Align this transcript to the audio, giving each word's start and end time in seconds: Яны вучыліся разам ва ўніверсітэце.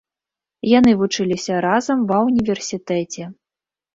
Яны 0.69 0.93
вучыліся 1.01 1.59
разам 1.65 1.99
ва 2.11 2.17
ўніверсітэце. 2.29 3.23